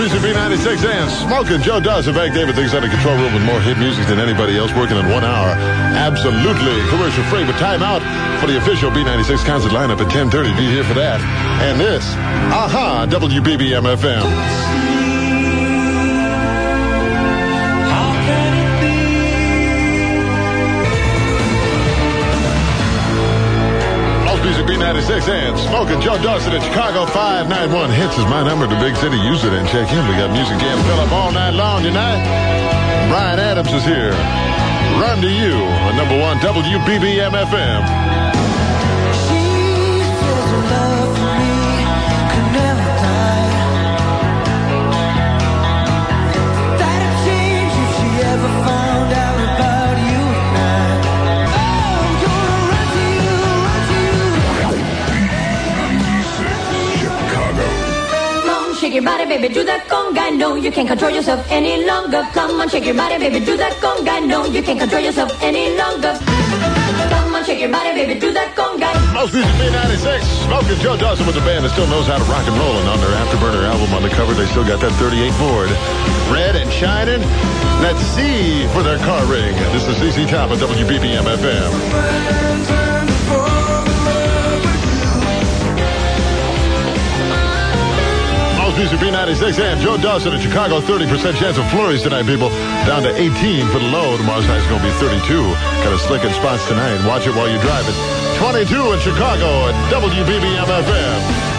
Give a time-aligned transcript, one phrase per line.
[0.00, 3.42] Music B96 and Smoking Joe does in fact David thinks out of control room with
[3.44, 5.48] more hit music than anybody else working in one hour.
[5.92, 8.00] Absolutely commercial free, but time out
[8.40, 10.56] for the official B96 concert lineup at 10.30.
[10.56, 11.20] Be here for that.
[11.60, 14.89] And this, aha, WBBM-FM.
[24.90, 27.90] 96 and Smoking Joe Dawson at Chicago 591.
[27.90, 29.16] Hits is my number to Big City.
[29.18, 30.02] Use it and check in.
[30.10, 32.18] We got music jam fill up all night long tonight.
[33.06, 34.10] Bryan Adams is here.
[34.98, 38.09] Run to you on number one WBBM FM.
[58.90, 60.36] Shake your body, baby, do that conga.
[60.36, 62.26] No, you can't control yourself any longer.
[62.34, 64.26] Come on, shake your body, baby, do that conga.
[64.26, 66.18] No, you can't control yourself any longer.
[66.18, 68.90] Come on, shake your body, baby, do that conga.
[69.14, 70.26] Most music B96.
[70.42, 72.74] Smoking Joe Dawson with a band that still knows how to rock and roll.
[72.82, 75.70] And on their Afterburner album on the cover, they still got that 38 Ford.
[76.26, 77.22] Red and shining.
[77.78, 79.54] Let's see for their car ring.
[79.70, 82.89] This is ZZ Top at WBBM FM.
[88.90, 90.80] Music B96 and Joe Dawson in Chicago.
[90.80, 92.48] 30% chance of flurries tonight, people.
[92.90, 94.16] Down to 18 for the low.
[94.16, 95.44] Tomorrow's is going to be 32.
[95.54, 96.98] Kind of slick in spots tonight.
[97.06, 97.94] Watch it while you drive it.
[98.38, 101.49] 22 in Chicago at WBBM FM.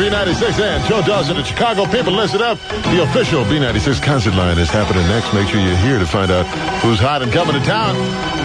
[0.00, 1.84] B96 and Joe Dawson in Chicago.
[1.84, 2.58] People, listen up.
[2.68, 5.34] The official B96 concert line is happening next.
[5.34, 6.46] Make sure you're here to find out
[6.80, 7.94] who's hot and coming to town.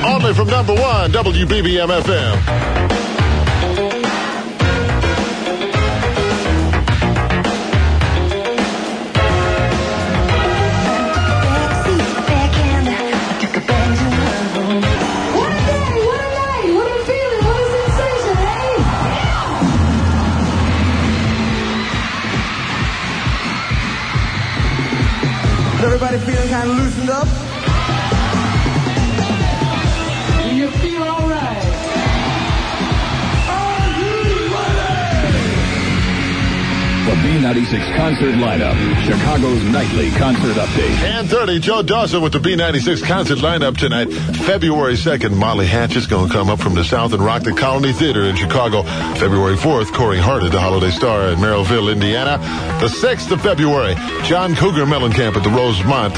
[0.05, 2.74] Only from number one, WBBM FM.
[26.55, 27.27] Kind of loosened up?
[30.43, 31.27] Do you feel all
[37.05, 38.73] The B96 concert lineup.
[39.03, 40.89] Chicago's nightly concert update.
[41.03, 44.11] 1030, Joe Dawson with the B96 concert lineup tonight.
[44.11, 47.53] February 2nd, Molly Hatchet is going to come up from the south and rock the
[47.53, 48.81] Colony Theater in Chicago.
[49.19, 52.39] February 4th, Corey Hart at the Holiday Star in Merrillville, Indiana.
[52.79, 56.15] The 6th of February, John Cougar Mellencamp at the Rosemont.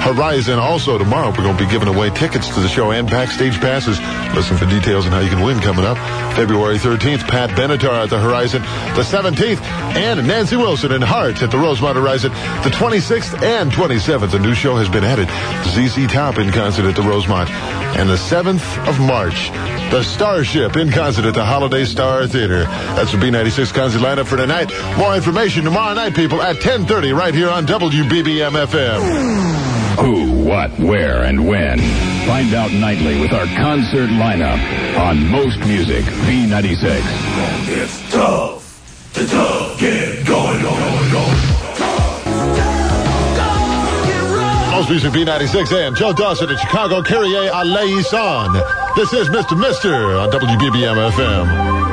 [0.00, 0.58] Horizon.
[0.58, 3.98] Also, tomorrow, we're going to be giving away tickets to the show and backstage passes.
[4.34, 5.96] Listen for details on how you can win coming up.
[6.36, 8.62] February 13th, Pat Benatar at the Horizon.
[8.94, 9.60] The 17th,
[9.96, 12.32] and Nancy Wilson and Heart at the Rosemont Horizon.
[12.62, 15.28] The 26th and 27th, a new show has been added.
[15.68, 17.50] ZZ Top in concert at the Rosemont.
[17.98, 19.50] And the 7th of March,
[19.90, 22.64] the Starship in concert at the Holiday Star Theater.
[22.94, 24.70] That's the B96 concert lineup for tonight.
[24.96, 29.77] More information tomorrow night, people, at 1030 right here on WBBM FM.
[30.00, 31.78] Who, what, where, and when.
[32.26, 34.58] Find out nightly with our concert lineup
[34.96, 37.00] on Most Music B96.
[37.66, 39.80] It's tough to tough.
[39.80, 41.58] Get going, going, going.
[44.70, 48.52] Most Music B96 and Joe Dawson at Chicago, Kyrie Eleison.
[48.94, 49.58] This is Mr.
[49.58, 51.87] Mister on WBBM FM.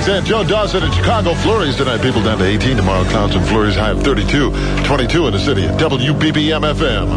[0.00, 1.34] B96 and Joe Dawson in Chicago.
[1.34, 2.00] Flurries tonight.
[2.00, 3.04] People down to 18 tomorrow.
[3.10, 4.50] Clouds and flurries high of 32.
[4.84, 5.66] 22 in the city.
[5.76, 7.08] WBBM FM.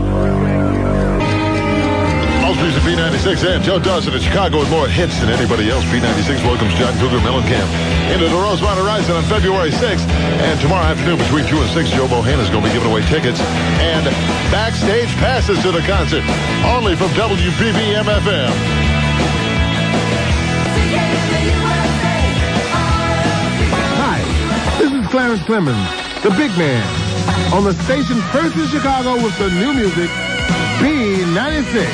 [2.44, 5.86] Most Music B96 and Joe Dawson in Chicago with more hits than anybody else.
[5.86, 7.70] B96 welcomes John Cougar Mellencamp
[8.12, 10.08] into the Rosemont Horizon on February 6th.
[10.44, 13.02] And tomorrow afternoon between 2 and 6, Joe Bohanna is going to be giving away
[13.08, 13.40] tickets
[13.80, 14.06] and
[14.52, 16.24] backstage passes to the concert.
[16.68, 18.84] Only from WBBM FM.
[25.14, 26.84] Clarence Clemons, the big man,
[27.54, 30.10] on the station first in Chicago with the new music,
[30.80, 31.86] B96.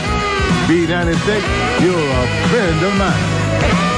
[0.68, 3.89] B96, you're a friend of mine.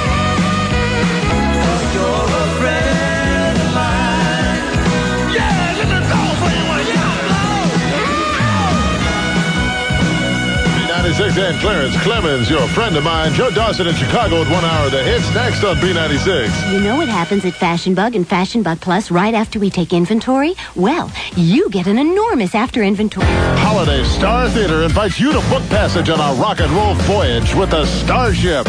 [11.11, 13.33] 96 and Clarence Clemons, your friend of mine.
[13.33, 14.89] Joe Dawson in Chicago at one hour.
[14.89, 16.71] The hits next on B96.
[16.71, 19.91] You know what happens at Fashion Bug and Fashion Bug Plus right after we take
[19.91, 20.53] inventory?
[20.73, 23.27] Well, you get an enormous after inventory.
[23.27, 27.71] Holiday Star Theater invites you to book passage on a rock and roll voyage with
[27.71, 28.65] the Starship.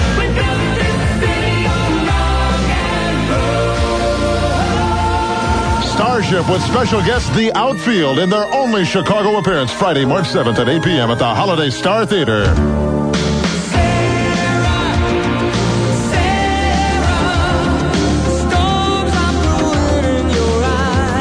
[6.03, 10.69] Starship with special guest The Outfield in their only Chicago appearance Friday, March 7th at
[10.69, 11.11] 8 p.m.
[11.13, 12.43] at the Holiday Star Theater.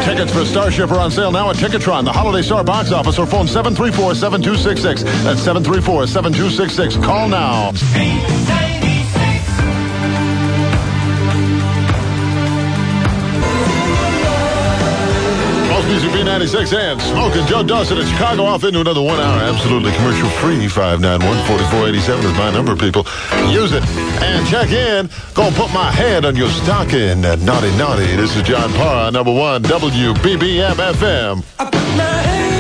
[0.03, 3.27] Tickets for Starship are on sale now at Ticketron, the Holiday Star box office, or
[3.27, 5.03] phone 734-7266.
[5.23, 7.03] That's 734-7266.
[7.03, 7.71] Call now.
[16.21, 19.41] B96 and Smoking Joe Dawson in Chicago off into another one hour.
[19.41, 20.67] Absolutely commercial free.
[20.67, 23.07] 591-4487 is my number, people.
[23.49, 23.83] Use it
[24.21, 25.09] and check in.
[25.33, 27.21] Gonna put my hand on your stocking.
[27.21, 28.15] Naughty, naughty.
[28.15, 32.50] This is John Parr, number one, WBBM FM.